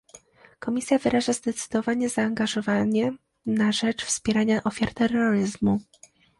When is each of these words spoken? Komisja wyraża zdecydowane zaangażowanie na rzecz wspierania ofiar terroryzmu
Komisja 0.59 0.99
wyraża 0.99 1.33
zdecydowane 1.33 2.09
zaangażowanie 2.09 3.11
na 3.45 3.71
rzecz 3.71 4.05
wspierania 4.05 4.63
ofiar 4.63 4.93
terroryzmu 4.93 5.79